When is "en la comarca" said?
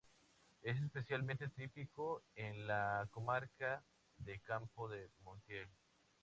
2.35-3.83